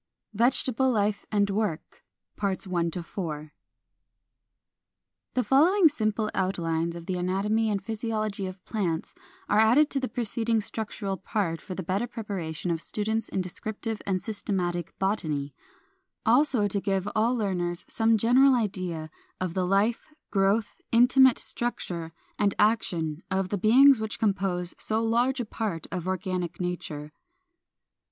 [0.33, 2.03] VEGETABLE LIFE AND WORK.
[2.39, 3.51] 393.
[5.35, 9.99] The following simple outlines of the anatomy and physiology of plants (3) are added to
[9.99, 15.53] the preceding structural part for the better preparation of students in descriptive and systematic botany;
[16.25, 22.11] also to give to all learners some general idea of the life, growth, intimate structure,
[22.39, 27.11] and action of the beings which compose so large a part of organic nature.